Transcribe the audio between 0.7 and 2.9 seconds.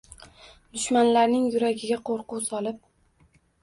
Dushmanlarning yuragiga ko’rkuv solib